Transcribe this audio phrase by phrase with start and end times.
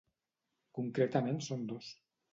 [0.79, 1.95] Concretament són dos.